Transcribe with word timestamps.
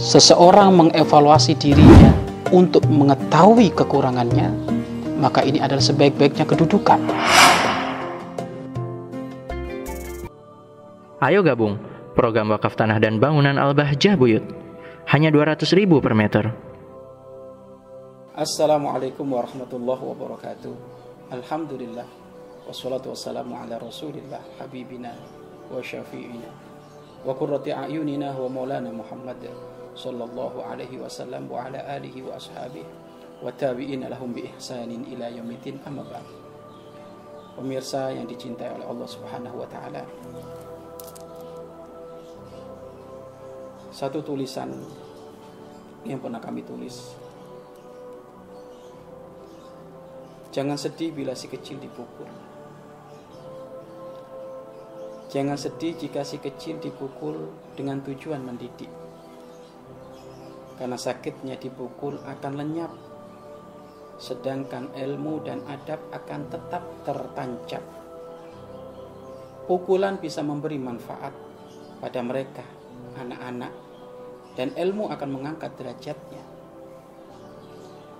seseorang 0.00 0.72
mengevaluasi 0.72 1.52
dirinya 1.60 2.16
untuk 2.48 2.88
mengetahui 2.88 3.68
kekurangannya, 3.76 4.48
maka 5.20 5.44
ini 5.44 5.60
adalah 5.60 5.84
sebaik-baiknya 5.84 6.48
kedudukan. 6.48 6.98
Ayo 11.20 11.44
gabung 11.44 11.76
program 12.16 12.48
wakaf 12.48 12.80
tanah 12.80 12.96
dan 12.96 13.20
bangunan 13.20 13.60
Al-Bahjah 13.60 14.16
Buyut. 14.16 14.42
Hanya 15.12 15.28
200 15.28 15.68
ribu 15.76 16.00
per 16.00 16.16
meter. 16.16 16.48
Assalamualaikum 18.32 19.26
warahmatullahi 19.28 20.00
wabarakatuh. 20.00 20.74
Alhamdulillah. 21.34 22.08
Wassalatu 22.64 23.10
wassalamu 23.12 23.58
ala 23.58 23.76
rasulillah 23.82 24.38
habibina 24.62 25.10
wa 25.68 25.82
syafi'ina 25.82 26.46
wa 27.26 27.34
qurrati 27.34 27.74
a'yunina 27.74 28.30
wa 28.38 28.46
maulana 28.46 28.94
Muhammad 28.94 29.42
sallallahu 29.96 30.62
alaihi 30.62 31.00
wasallam 31.00 31.50
wa 31.50 31.66
ala 31.66 31.78
alihi 31.86 32.22
wa 32.22 32.36
ashabihi 32.36 32.86
wa 33.40 33.48
tabi'ina 33.48 34.12
lahum 34.12 34.36
bi 34.36 34.44
ihsanin 34.44 35.04
ila 35.16 35.32
yaumiddin 35.32 35.80
amma. 35.88 36.04
Pemirsa 37.56 38.12
yang 38.12 38.24
dicintai 38.28 38.72
oleh 38.72 38.86
Allah 38.86 39.08
Subhanahu 39.08 39.56
wa 39.60 39.68
taala. 39.68 40.04
Satu 43.90 44.24
tulisan 44.24 44.70
yang 46.08 46.20
pernah 46.22 46.40
kami 46.40 46.64
tulis. 46.64 47.12
Jangan 50.50 50.80
sedih 50.80 51.12
bila 51.12 51.36
si 51.36 51.46
kecil 51.52 51.76
dipukul. 51.78 52.26
Jangan 55.30 55.54
sedih 55.54 55.94
jika 55.94 56.26
si 56.26 56.42
kecil 56.42 56.82
dipukul 56.82 57.54
dengan 57.78 58.02
tujuan 58.02 58.42
mendidik. 58.42 58.88
Karena 60.80 60.96
sakitnya 60.96 61.60
dipukul 61.60 62.16
akan 62.24 62.52
lenyap. 62.56 62.88
Sedangkan 64.16 64.88
ilmu 64.96 65.44
dan 65.44 65.60
adab 65.68 66.00
akan 66.08 66.40
tetap 66.48 66.82
tertancap. 67.04 67.84
Pukulan 69.68 70.16
bisa 70.16 70.40
memberi 70.40 70.80
manfaat 70.80 71.36
pada 72.00 72.24
mereka, 72.24 72.64
anak-anak, 73.20 73.72
dan 74.56 74.72
ilmu 74.72 75.12
akan 75.12 75.28
mengangkat 75.28 75.76
derajatnya. 75.76 76.40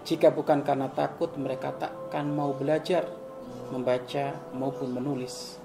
Jika 0.05 0.29
bukan 0.29 0.61
karena 0.61 0.93
takut, 0.93 1.33
mereka 1.41 1.73
takkan 1.73 2.29
mau 2.29 2.53
belajar, 2.53 3.09
membaca 3.73 4.37
maupun 4.53 4.93
menulis. 4.93 5.57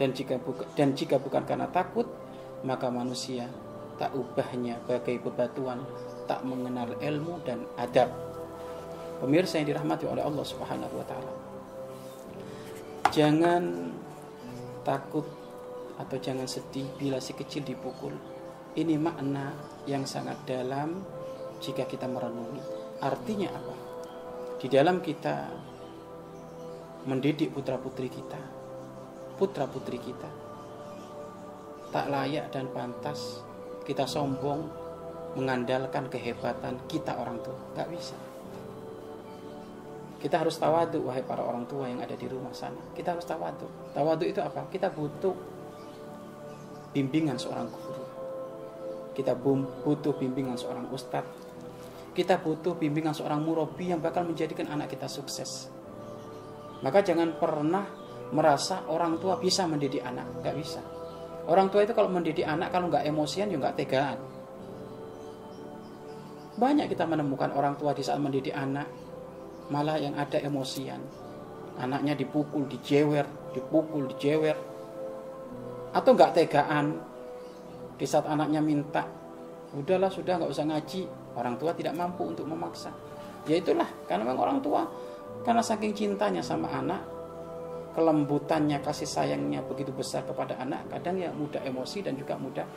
Dan 0.00 0.16
jika 0.16 0.40
buka, 0.40 0.64
dan 0.72 0.96
jika 0.96 1.20
bukan 1.20 1.44
karena 1.44 1.68
takut, 1.68 2.08
maka 2.64 2.88
manusia 2.88 3.48
tak 3.96 4.12
ubahnya 4.12 4.80
bagai 4.84 5.20
bebatuan, 5.24 5.80
tak 6.28 6.44
mengenal 6.44 6.96
ilmu 7.00 7.40
dan 7.44 7.64
adab. 7.80 8.12
Pemirsa 9.16 9.56
yang 9.60 9.72
dirahmati 9.72 10.04
oleh 10.04 10.20
Allah 10.20 10.44
Subhanahu 10.44 10.94
wa 11.00 11.06
taala. 11.08 11.32
Jangan 13.08 13.62
takut 14.84 15.24
atau 15.96 16.16
jangan 16.20 16.44
sedih 16.44 16.84
bila 17.00 17.16
si 17.16 17.32
kecil 17.32 17.64
dipukul. 17.64 18.12
Ini 18.76 19.00
makna 19.00 19.56
yang 19.88 20.04
sangat 20.04 20.36
dalam 20.44 21.00
jika 21.64 21.88
kita 21.88 22.04
merenungi. 22.04 22.60
Artinya 23.00 23.48
apa? 23.56 23.76
Di 24.60 24.68
dalam 24.68 25.00
kita 25.00 25.48
mendidik 27.08 27.56
putra-putri 27.56 28.12
kita, 28.12 28.40
putra-putri 29.40 29.96
kita 29.96 30.46
tak 31.96 32.12
layak 32.12 32.52
dan 32.52 32.68
pantas 32.76 33.40
kita 33.86 34.02
sombong 34.04 34.66
mengandalkan 35.38 36.10
kehebatan 36.10 36.82
kita 36.90 37.14
orang 37.14 37.38
tua. 37.40 37.54
Gak 37.78 37.88
bisa. 37.94 38.18
Kita 40.16 40.42
harus 40.42 40.58
tawadu 40.58 41.06
wahai 41.06 41.22
para 41.22 41.44
orang 41.44 41.68
tua 41.70 41.86
yang 41.86 42.02
ada 42.02 42.18
di 42.18 42.26
rumah 42.26 42.50
sana. 42.50 42.80
Kita 42.96 43.14
harus 43.14 43.22
tawadu. 43.22 43.94
Tawadu 43.94 44.24
itu 44.26 44.42
apa? 44.42 44.66
Kita 44.66 44.90
butuh 44.90 45.36
bimbingan 46.90 47.38
seorang 47.38 47.68
guru. 47.70 48.04
Kita 49.14 49.36
butuh 49.36 50.16
bimbingan 50.16 50.56
seorang 50.58 50.88
ustadz. 50.90 51.44
Kita 52.16 52.40
butuh 52.40 52.80
bimbingan 52.80 53.12
seorang 53.12 53.44
murabi 53.44 53.92
yang 53.92 54.00
bakal 54.00 54.24
menjadikan 54.24 54.72
anak 54.72 54.88
kita 54.88 55.04
sukses. 55.04 55.68
Maka 56.80 57.04
jangan 57.04 57.36
pernah 57.36 57.84
merasa 58.32 58.88
orang 58.88 59.20
tua 59.20 59.36
bisa 59.36 59.68
mendidik 59.68 60.00
anak. 60.00 60.40
Gak 60.40 60.56
bisa. 60.56 60.95
Orang 61.46 61.70
tua 61.70 61.86
itu 61.86 61.94
kalau 61.94 62.10
mendidik 62.10 62.42
anak 62.42 62.74
kalau 62.74 62.90
nggak 62.90 63.06
emosian 63.06 63.46
ya 63.46 63.56
nggak 63.58 63.78
tegaan. 63.78 64.18
Banyak 66.56 66.90
kita 66.90 67.06
menemukan 67.06 67.54
orang 67.54 67.78
tua 67.78 67.94
di 67.94 68.02
saat 68.02 68.18
mendidik 68.18 68.56
anak 68.56 68.88
malah 69.70 69.98
yang 69.98 70.18
ada 70.18 70.42
emosian. 70.42 70.98
Anaknya 71.76 72.16
dipukul, 72.16 72.66
dijewer, 72.66 73.28
dipukul, 73.52 74.08
dijewer. 74.16 74.56
Atau 75.92 76.16
nggak 76.16 76.32
tegaan 76.34 76.98
di 77.96 78.06
saat 78.08 78.24
anaknya 78.26 78.64
minta, 78.64 79.04
udahlah 79.76 80.08
sudah 80.08 80.40
nggak 80.40 80.50
usah 80.50 80.66
ngaji. 80.66 81.02
Orang 81.36 81.60
tua 81.60 81.76
tidak 81.76 81.92
mampu 81.92 82.24
untuk 82.24 82.48
memaksa. 82.48 82.90
Ya 83.44 83.60
itulah, 83.60 83.86
karena 84.08 84.24
memang 84.24 84.40
orang 84.40 84.58
tua 84.64 84.88
karena 85.44 85.62
saking 85.62 85.92
cintanya 85.94 86.40
sama 86.42 86.66
anak, 86.72 87.04
kelembutannya, 87.96 88.84
kasih 88.84 89.08
sayangnya 89.08 89.64
begitu 89.64 89.90
besar 89.96 90.28
kepada 90.28 90.60
anak, 90.60 90.92
kadang 90.92 91.16
ya 91.16 91.32
mudah 91.32 91.64
emosi 91.64 92.04
dan 92.04 92.14
juga 92.20 92.36
mudah 92.36 92.68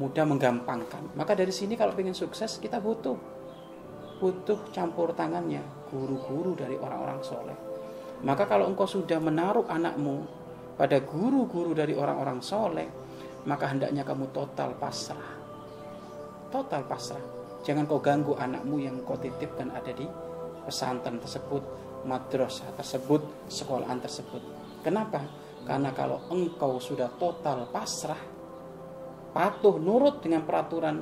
mudah 0.00 0.24
menggampangkan. 0.24 1.12
Maka 1.12 1.36
dari 1.36 1.52
sini 1.52 1.76
kalau 1.76 1.92
ingin 1.92 2.16
sukses 2.16 2.56
kita 2.56 2.80
butuh 2.80 3.18
butuh 4.18 4.72
campur 4.74 5.14
tangannya 5.14 5.62
guru-guru 5.92 6.58
dari 6.58 6.74
orang-orang 6.74 7.20
soleh. 7.22 7.58
Maka 8.26 8.50
kalau 8.50 8.66
engkau 8.66 8.88
sudah 8.88 9.22
menaruh 9.22 9.68
anakmu 9.70 10.26
pada 10.74 10.98
guru-guru 10.98 11.70
dari 11.70 11.94
orang-orang 11.94 12.42
soleh, 12.42 12.88
maka 13.46 13.70
hendaknya 13.70 14.02
kamu 14.02 14.34
total 14.34 14.74
pasrah. 14.74 15.38
Total 16.50 16.82
pasrah. 16.82 17.22
Jangan 17.62 17.86
kau 17.86 18.02
ganggu 18.02 18.34
anakmu 18.34 18.82
yang 18.82 18.98
kau 19.06 19.14
titipkan 19.18 19.70
ada 19.70 19.90
di 19.94 20.06
pesantren 20.66 21.22
tersebut, 21.22 21.62
madrasah 22.06 22.70
tersebut, 22.76 23.50
sekolahan 23.50 23.98
tersebut. 23.98 24.42
Kenapa? 24.84 25.24
Karena 25.66 25.90
kalau 25.92 26.22
engkau 26.30 26.78
sudah 26.78 27.10
total 27.18 27.66
pasrah, 27.68 28.20
patuh 29.34 29.76
nurut 29.76 30.22
dengan 30.22 30.46
peraturan 30.46 30.96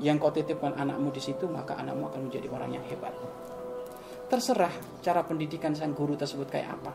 yang 0.00 0.20
kau 0.20 0.32
titipkan 0.32 0.76
anakmu 0.76 1.08
di 1.12 1.20
situ, 1.20 1.48
maka 1.48 1.76
anakmu 1.80 2.12
akan 2.12 2.28
menjadi 2.28 2.46
orang 2.52 2.70
yang 2.76 2.84
hebat. 2.86 3.12
Terserah 4.26 4.72
cara 5.00 5.22
pendidikan 5.22 5.72
sang 5.72 5.94
guru 5.94 6.18
tersebut 6.18 6.50
kayak 6.50 6.70
apa. 6.80 6.92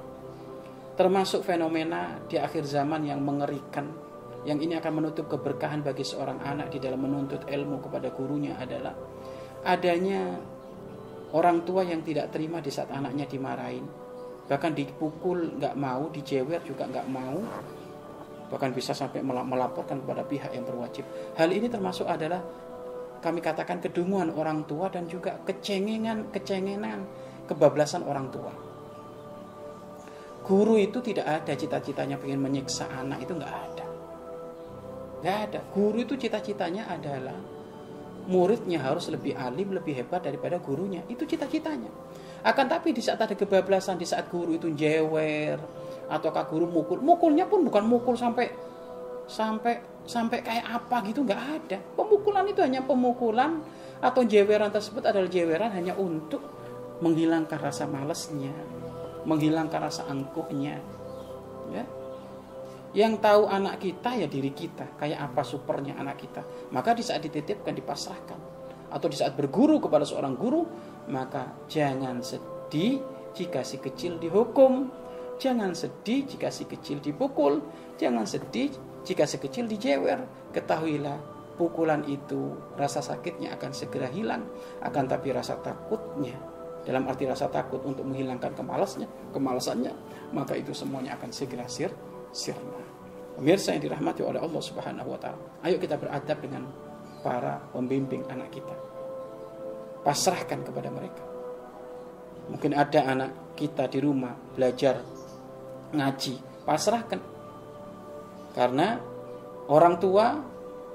Termasuk 1.00 1.48
fenomena 1.48 2.20
di 2.28 2.36
akhir 2.36 2.68
zaman 2.68 3.08
yang 3.08 3.24
mengerikan, 3.24 3.88
yang 4.44 4.60
ini 4.60 4.76
akan 4.78 5.02
menutup 5.02 5.32
keberkahan 5.32 5.82
bagi 5.82 6.04
seorang 6.04 6.44
anak 6.44 6.74
di 6.74 6.78
dalam 6.82 7.02
menuntut 7.02 7.48
ilmu 7.48 7.80
kepada 7.82 8.12
gurunya 8.12 8.58
adalah 8.60 8.94
adanya 9.66 10.36
orang 11.31 11.64
tua 11.64 11.88
yang 11.88 12.03
tidak 12.03 12.31
terima 12.31 12.59
di 12.59 12.72
saat 12.72 12.92
anaknya 12.92 13.28
dimarahin, 13.28 13.88
bahkan 14.52 14.75
dipukul 14.75 15.56
nggak 15.59 15.75
mau, 15.80 16.12
dijewer 16.12 16.59
juga 16.68 16.88
nggak 16.92 17.08
mau, 17.08 17.40
bahkan 18.52 18.75
bisa 18.75 18.92
sampai 18.92 19.24
melaporkan 19.24 20.03
kepada 20.03 20.28
pihak 20.28 20.52
yang 20.52 20.68
berwajib. 20.68 21.08
Hal 21.40 21.47
ini 21.56 21.72
termasuk 21.72 22.03
adalah 22.03 22.44
kami 23.24 23.40
katakan 23.40 23.80
kedunguan 23.80 24.34
orang 24.34 24.68
tua 24.68 24.92
dan 24.92 25.08
juga 25.08 25.40
kecengengan, 25.47 26.34
kecengengan, 26.36 27.00
kebablasan 27.48 28.03
orang 28.03 28.28
tua. 28.28 28.52
Guru 30.42 30.75
itu 30.75 31.00
tidak 31.00 31.30
ada 31.30 31.53
cita-citanya 31.53 32.18
pengen 32.18 32.42
menyiksa 32.42 32.90
anak 32.92 33.24
itu 33.24 33.38
nggak 33.38 33.56
ada, 33.56 33.86
nggak 35.22 35.38
ada. 35.48 35.59
Guru 35.72 36.02
itu 36.02 36.18
cita-citanya 36.18 36.92
adalah 36.92 37.61
muridnya 38.31 38.80
harus 38.80 39.12
lebih 39.12 39.36
alim, 39.36 39.75
lebih 39.75 40.00
hebat 40.00 40.24
daripada 40.24 40.56
gurunya. 40.63 41.04
Itu 41.12 41.28
cita-citanya. 41.28 41.92
Akan 42.42 42.72
tapi 42.72 42.95
di 42.95 43.04
saat 43.04 43.19
ada 43.19 43.36
kebablasan, 43.36 44.00
di 44.00 44.07
saat 44.07 44.31
guru 44.31 44.56
itu 44.56 44.72
jewer, 44.72 45.60
ataukah 46.07 46.48
guru 46.48 46.66
mukul, 46.66 47.04
mukulnya 47.04 47.45
pun 47.45 47.62
bukan 47.68 47.83
mukul 47.86 48.16
sampai 48.16 48.50
sampai 49.30 49.80
sampai 50.04 50.42
kayak 50.42 50.66
apa 50.66 51.06
gitu 51.06 51.22
nggak 51.22 51.44
ada. 51.62 51.78
Pemukulan 51.94 52.48
itu 52.50 52.60
hanya 52.66 52.81
pemukulan 52.81 53.62
atau 54.01 54.25
jeweran 54.25 54.74
tersebut 54.74 55.06
adalah 55.06 55.30
jeweran 55.30 55.69
hanya 55.69 55.94
untuk 55.94 56.42
menghilangkan 57.06 57.60
rasa 57.62 57.86
malesnya, 57.86 58.54
menghilangkan 59.30 59.80
rasa 59.80 60.10
angkuhnya. 60.10 60.81
Ya. 61.69 61.86
Yang 62.92 63.24
tahu 63.24 63.48
anak 63.48 63.80
kita 63.80 64.20
ya 64.20 64.28
diri 64.28 64.52
kita, 64.52 65.00
kayak 65.00 65.32
apa 65.32 65.42
supernya 65.48 65.96
anak 65.96 66.20
kita. 66.20 66.44
Maka 66.76 66.92
di 66.92 67.04
saat 67.04 67.24
dititipkan 67.24 67.72
dipasrahkan 67.72 68.40
atau 68.92 69.08
di 69.08 69.16
saat 69.16 69.40
berguru 69.40 69.80
kepada 69.80 70.04
seorang 70.04 70.36
guru, 70.36 70.68
maka 71.08 71.56
jangan 71.72 72.20
sedih 72.20 73.00
jika 73.32 73.64
si 73.64 73.80
kecil 73.80 74.20
dihukum, 74.20 74.92
jangan 75.40 75.72
sedih 75.72 76.28
jika 76.28 76.52
si 76.52 76.68
kecil 76.68 77.00
dipukul, 77.00 77.64
jangan 77.96 78.28
sedih 78.28 78.76
jika 79.08 79.24
si 79.24 79.40
kecil 79.40 79.72
dijewer. 79.72 80.28
Ketahuilah 80.52 81.42
pukulan 81.62 82.02
itu 82.10 82.58
rasa 82.74 83.06
sakitnya 83.06 83.54
akan 83.54 83.70
segera 83.70 84.10
hilang 84.10 84.50
akan 84.82 85.06
tapi 85.06 85.30
rasa 85.30 85.62
takutnya 85.62 86.34
dalam 86.82 87.06
arti 87.06 87.30
rasa 87.30 87.54
takut 87.54 87.86
untuk 87.86 88.02
menghilangkan 88.10 88.58
kemalasnya 88.58 89.06
kemalasannya 89.30 89.94
maka 90.34 90.58
itu 90.58 90.74
semuanya 90.74 91.14
akan 91.22 91.30
segera 91.30 91.70
sir 91.70 91.94
sirna 92.31 92.81
pemirsa 93.38 93.75
yang 93.75 93.83
dirahmati 93.92 94.25
oleh 94.25 94.39
Allah 94.39 94.62
Subhanahu 94.63 95.10
wa 95.12 95.19
taala 95.19 95.45
ayo 95.68 95.78
kita 95.78 95.95
beradab 95.95 96.38
dengan 96.42 96.68
para 97.22 97.62
pembimbing 97.72 98.25
anak 98.28 98.50
kita 98.51 98.75
pasrahkan 100.01 100.66
kepada 100.66 100.89
mereka 100.89 101.24
mungkin 102.50 102.74
ada 102.74 103.06
anak 103.06 103.31
kita 103.56 103.86
di 103.88 104.00
rumah 104.01 104.33
belajar 104.57 105.00
ngaji 105.94 106.66
pasrahkan 106.66 107.19
karena 108.51 109.00
orang 109.72 109.95
tua 110.01 110.36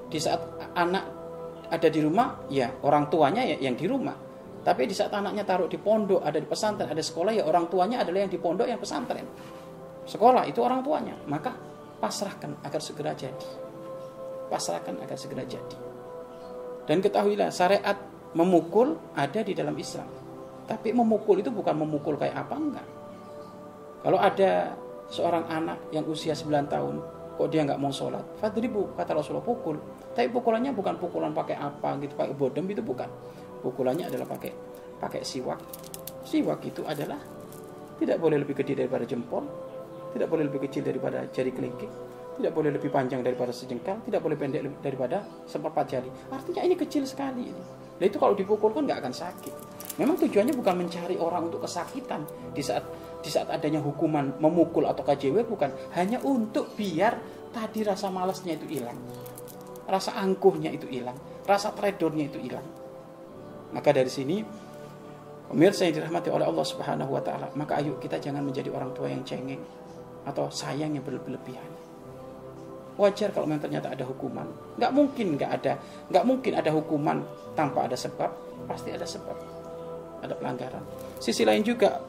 di 0.07 0.19
saat 0.21 0.39
anak 0.77 1.17
ada 1.67 1.87
di 1.91 1.99
rumah, 1.99 2.47
ya 2.47 2.71
orang 2.83 3.11
tuanya 3.11 3.43
ya 3.43 3.59
yang 3.59 3.75
di 3.75 3.85
rumah. 3.89 4.15
Tapi 4.63 4.83
di 4.83 4.95
saat 4.95 5.11
anaknya 5.15 5.47
taruh 5.47 5.67
di 5.67 5.79
pondok, 5.79 6.23
ada 6.23 6.39
di 6.39 6.47
pesantren, 6.47 6.91
ada 6.91 6.99
sekolah, 6.99 7.31
ya 7.31 7.43
orang 7.47 7.71
tuanya 7.71 8.03
adalah 8.03 8.27
yang 8.27 8.31
di 8.31 8.39
pondok, 8.39 8.67
yang 8.67 8.79
pesantren. 8.79 9.23
Sekolah 10.07 10.47
itu 10.47 10.63
orang 10.63 10.81
tuanya. 10.81 11.13
Maka 11.27 11.51
pasrahkan 11.99 12.63
agar 12.63 12.79
segera 12.79 13.11
jadi. 13.11 13.49
Pasrahkan 14.47 14.95
agar 15.03 15.17
segera 15.19 15.43
jadi. 15.43 15.77
Dan 16.87 17.03
ketahuilah 17.03 17.51
syariat 17.51 17.99
memukul 18.31 18.95
ada 19.11 19.43
di 19.43 19.51
dalam 19.51 19.75
Islam. 19.75 20.07
Tapi 20.63 20.95
memukul 20.95 21.43
itu 21.43 21.51
bukan 21.51 21.75
memukul 21.75 22.15
kayak 22.15 22.47
apa 22.47 22.55
enggak. 22.55 22.87
Kalau 24.03 24.19
ada 24.23 24.79
seorang 25.11 25.47
anak 25.51 25.91
yang 25.91 26.07
usia 26.07 26.35
9 26.35 26.67
tahun 26.67 26.95
kok 27.37 27.47
dia 27.53 27.61
nggak 27.63 27.79
mau 27.79 27.93
sholat 27.93 28.25
fadribu 28.41 28.97
kata 28.97 29.13
Rasulullah 29.13 29.45
pukul 29.45 29.77
tapi 30.17 30.27
pukulannya 30.33 30.73
bukan 30.73 30.97
pukulan 30.97 31.31
pakai 31.31 31.55
apa 31.55 31.95
gitu 32.01 32.17
pakai 32.17 32.33
bodem 32.33 32.65
itu 32.67 32.81
bukan 32.81 33.07
pukulannya 33.61 34.09
adalah 34.09 34.25
pakai 34.25 34.51
pakai 34.97 35.21
siwak 35.21 35.61
siwak 36.25 36.65
itu 36.65 36.81
adalah 36.83 37.21
tidak 38.01 38.17
boleh 38.17 38.41
lebih 38.41 38.57
gede 38.57 38.83
daripada 38.83 39.05
jempol 39.05 39.45
tidak 40.17 40.29
boleh 40.33 40.43
lebih 40.49 40.65
kecil 40.65 40.81
daripada 40.81 41.29
jari 41.29 41.53
kelingking. 41.53 41.93
Tidak 42.37 42.53
boleh 42.53 42.69
lebih 42.69 42.93
panjang 42.93 43.25
daripada 43.25 43.49
sejengkal. 43.49 44.01
Tidak 44.05 44.21
boleh 44.21 44.37
pendek 44.37 44.61
daripada 44.81 45.25
seperempat 45.49 45.85
jari. 45.89 46.09
Artinya 46.29 46.61
ini 46.61 46.75
kecil 46.77 47.05
sekali 47.05 47.49
ini. 47.49 47.63
Nah 47.97 48.05
itu 48.05 48.21
kalau 48.21 48.37
dipukul 48.37 48.73
kan 48.73 48.85
nggak 48.85 49.01
akan 49.01 49.13
sakit. 49.13 49.53
Memang 49.97 50.21
tujuannya 50.21 50.53
bukan 50.53 50.75
mencari 50.77 51.17
orang 51.17 51.49
untuk 51.49 51.65
kesakitan 51.65 52.21
di 52.53 52.61
saat 52.61 52.85
di 53.25 53.33
saat 53.33 53.49
adanya 53.49 53.81
hukuman 53.81 54.37
memukul 54.37 54.85
atau 54.85 55.01
KJW 55.01 55.49
bukan. 55.49 55.73
Hanya 55.97 56.21
untuk 56.21 56.77
biar 56.77 57.17
tadi 57.49 57.81
rasa 57.81 58.13
malasnya 58.13 58.53
itu 58.53 58.69
hilang. 58.69 58.97
Rasa 59.89 60.13
angkuhnya 60.21 60.69
itu 60.69 60.85
hilang. 60.85 61.17
Rasa 61.41 61.73
tredornya 61.73 62.29
itu 62.29 62.37
hilang. 62.37 62.65
Maka 63.73 63.89
dari 63.89 64.13
sini 64.13 64.45
pemirsa 65.47 65.87
yang 65.87 66.03
dirahmati 66.03 66.29
oleh 66.29 66.45
Allah 66.45 66.65
Subhanahu 66.67 67.11
wa 67.15 67.23
taala 67.23 67.47
maka 67.55 67.79
ayo 67.79 67.95
kita 67.97 68.19
jangan 68.19 68.43
menjadi 68.43 68.67
orang 68.67 68.91
tua 68.91 69.07
yang 69.07 69.23
cengeng 69.23 69.63
atau 70.27 70.51
sayang 70.51 70.91
yang 70.99 71.05
berlebihan 71.07 71.71
wajar 72.99 73.31
kalau 73.31 73.47
memang 73.47 73.63
ternyata 73.63 73.95
ada 73.95 74.03
hukuman 74.03 74.51
nggak 74.75 74.91
mungkin 74.91 75.39
nggak 75.39 75.51
ada 75.63 75.73
nggak 76.11 76.23
mungkin 76.27 76.51
ada 76.59 76.69
hukuman 76.75 77.23
tanpa 77.55 77.87
ada 77.87 77.95
sebab 77.95 78.29
pasti 78.67 78.91
ada 78.91 79.07
sebab 79.07 79.37
ada 80.21 80.33
pelanggaran 80.35 80.83
sisi 81.21 81.47
lain 81.47 81.63
juga 81.63 82.03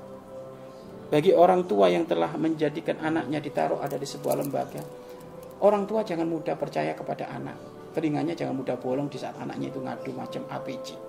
bagi 1.08 1.32
orang 1.32 1.64
tua 1.64 1.88
yang 1.88 2.04
telah 2.04 2.36
menjadikan 2.36 3.00
anaknya 3.00 3.40
ditaruh 3.40 3.80
ada 3.80 3.96
di 3.96 4.04
sebuah 4.04 4.44
lembaga, 4.44 4.84
orang 5.64 5.88
tua 5.88 6.04
jangan 6.04 6.28
mudah 6.28 6.52
percaya 6.60 6.92
kepada 6.92 7.32
anak. 7.32 7.56
Telinganya 7.96 8.36
jangan 8.36 8.52
mudah 8.52 8.76
bolong 8.76 9.08
di 9.08 9.16
saat 9.16 9.32
anaknya 9.40 9.72
itu 9.72 9.80
ngadu 9.80 10.12
macam 10.12 10.44
APC. 10.52 11.00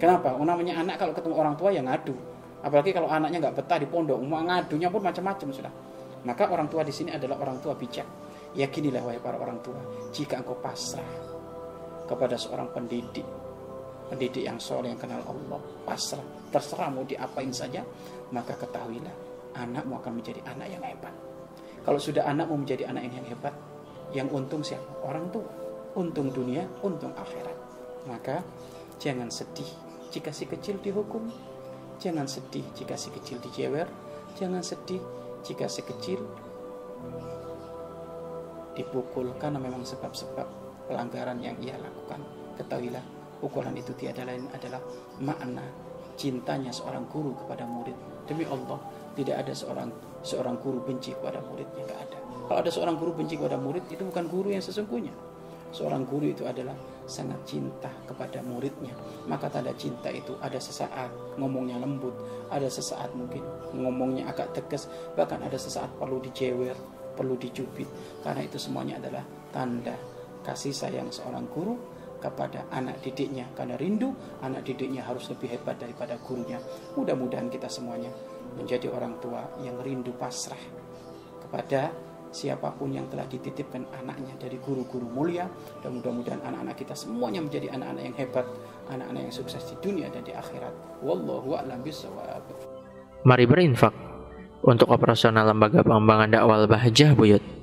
Kenapa? 0.00 0.32
Oh, 0.32 0.48
namanya 0.48 0.80
anak 0.80 0.96
kalau 0.96 1.12
ketemu 1.12 1.34
orang 1.36 1.54
tua 1.60 1.68
yang 1.68 1.84
ngadu. 1.84 2.16
Apalagi 2.64 2.96
kalau 2.96 3.12
anaknya 3.12 3.44
nggak 3.44 3.60
betah 3.60 3.76
di 3.76 3.84
pondok, 3.84 4.16
mau 4.24 4.40
ngadunya 4.40 4.88
pun 4.88 5.04
macam-macam 5.04 5.48
sudah. 5.52 5.72
Maka 6.26 6.50
orang 6.50 6.66
tua 6.66 6.82
di 6.82 6.90
sini 6.90 7.14
adalah 7.14 7.38
orang 7.38 7.58
tua 7.62 7.78
bijak. 7.78 8.06
Yakinilah 8.56 9.02
wahai 9.04 9.20
para 9.20 9.36
orang 9.36 9.60
tua, 9.60 9.78
jika 10.10 10.40
engkau 10.40 10.56
pasrah 10.58 11.04
kepada 12.08 12.34
seorang 12.40 12.72
pendidik, 12.72 13.26
pendidik 14.08 14.40
yang 14.40 14.56
soleh 14.56 14.88
yang 14.90 14.98
kenal 14.98 15.20
Allah, 15.28 15.60
pasrah, 15.84 16.24
terserah 16.48 16.88
mau 16.88 17.04
diapain 17.04 17.52
saja, 17.52 17.84
maka 18.32 18.56
ketahuilah 18.56 19.12
anakmu 19.52 20.00
akan 20.00 20.12
menjadi 20.16 20.40
anak 20.48 20.68
yang 20.72 20.82
hebat. 20.82 21.12
Kalau 21.84 22.00
sudah 22.00 22.24
anakmu 22.24 22.64
menjadi 22.64 22.88
anak 22.88 23.02
yang 23.12 23.26
hebat, 23.28 23.54
yang 24.16 24.28
untung 24.32 24.64
siapa? 24.64 25.04
Orang 25.04 25.28
tua. 25.28 25.48
Untung 25.96 26.32
dunia, 26.32 26.64
untung 26.84 27.12
akhirat. 27.12 27.56
Maka 28.08 28.40
jangan 28.96 29.28
sedih 29.28 29.68
jika 30.08 30.32
si 30.32 30.48
kecil 30.48 30.80
dihukum. 30.80 31.28
Jangan 31.98 32.30
sedih 32.30 32.64
jika 32.72 32.94
si 32.94 33.12
kecil 33.12 33.42
dijewer. 33.42 33.88
Jangan 34.38 34.62
sedih 34.62 35.02
jika 35.44 35.70
si 35.70 35.82
kecil 35.86 36.20
dipukul 38.78 39.34
karena 39.42 39.58
memang 39.58 39.82
sebab-sebab 39.82 40.46
pelanggaran 40.86 41.42
yang 41.42 41.58
ia 41.58 41.74
lakukan. 41.76 42.22
Ketahuilah, 42.54 43.02
pukulan 43.42 43.74
itu 43.74 43.90
tiada 43.98 44.22
lain 44.22 44.46
adalah 44.54 44.78
makna 45.18 45.66
cintanya 46.18 46.70
seorang 46.70 47.06
guru 47.10 47.34
kepada 47.34 47.66
murid. 47.66 47.94
Demi 48.26 48.46
Allah 48.46 48.78
tidak 49.14 49.46
ada 49.46 49.54
seorang 49.54 49.90
seorang 50.22 50.58
guru 50.58 50.82
benci 50.82 51.14
kepada 51.14 51.42
muridnya 51.42 51.82
nggak 51.86 52.00
ada. 52.10 52.18
Kalau 52.48 52.58
ada 52.58 52.70
seorang 52.70 52.96
guru 52.98 53.12
benci 53.14 53.34
kepada 53.38 53.58
murid 53.58 53.86
itu 53.90 54.02
bukan 54.02 54.26
guru 54.26 54.50
yang 54.50 54.62
sesungguhnya. 54.62 55.14
Seorang 55.70 56.08
guru 56.08 56.32
itu 56.32 56.48
adalah 56.48 56.74
sangat 57.08 57.40
cinta 57.48 57.88
kepada 58.04 58.44
muridnya. 58.44 58.92
Maka 59.26 59.48
tanda 59.48 59.72
cinta 59.74 60.12
itu 60.12 60.36
ada 60.38 60.60
sesaat 60.60 61.10
ngomongnya 61.40 61.80
lembut 61.80 62.14
ada 62.48 62.68
sesaat 62.68 63.12
mungkin 63.12 63.44
ngomongnya 63.76 64.28
agak 64.28 64.56
tegas 64.56 64.88
bahkan 65.12 65.40
ada 65.44 65.56
sesaat 65.60 65.92
perlu 66.00 66.20
dijewer 66.24 66.74
perlu 67.12 67.34
dicubit 67.36 67.88
karena 68.22 68.46
itu 68.46 68.56
semuanya 68.56 68.96
adalah 69.02 69.24
tanda 69.50 69.96
kasih 70.46 70.72
sayang 70.72 71.10
seorang 71.12 71.44
guru 71.50 71.76
kepada 72.18 72.66
anak 72.74 72.98
didiknya. 73.02 73.46
Karena 73.54 73.78
rindu 73.78 74.10
anak 74.42 74.66
didiknya 74.66 75.06
harus 75.06 75.30
lebih 75.30 75.54
hebat 75.54 75.78
daripada 75.78 76.18
gurunya. 76.18 76.58
Mudah-mudahan 76.98 77.46
kita 77.50 77.70
semuanya 77.70 78.10
menjadi 78.58 78.90
orang 78.90 79.18
tua 79.22 79.44
yang 79.62 79.78
rindu 79.78 80.10
pasrah 80.18 80.58
kepada 81.46 81.94
siapa 82.30 82.70
pun 82.76 82.92
yang 82.94 83.08
telah 83.10 83.26
dititipkan 83.26 83.84
anaknya 83.96 84.34
dari 84.38 84.56
guru-guru 84.60 85.08
mulia 85.08 85.48
dan 85.80 85.98
mudah-mudahan 85.98 86.40
anak-anak 86.44 86.76
kita 86.78 86.94
semuanya 86.94 87.40
menjadi 87.42 87.74
anak-anak 87.74 88.02
yang 88.04 88.16
hebat 88.16 88.46
anak-anak 88.88 89.20
yang 89.28 89.34
sukses 89.34 89.62
di 89.68 89.76
dunia 89.82 90.06
dan 90.08 90.22
di 90.24 90.32
akhirat. 90.32 90.72
Wallahu 91.04 91.58
a'lam 91.58 91.80
bishawab 91.84 92.44
Mari 93.26 93.44
berinfak. 93.44 93.94
Untuk 94.58 94.90
operasional 94.90 95.46
lembaga 95.46 95.86
pengembangan 95.86 96.34
dakwah 96.34 96.66
Bahjah 96.66 97.14
Buyut 97.14 97.57